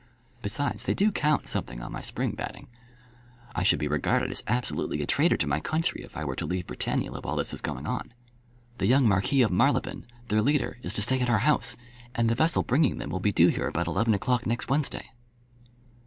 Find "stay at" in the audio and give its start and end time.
11.03-11.29